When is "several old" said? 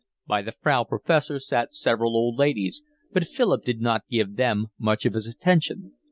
1.75-2.35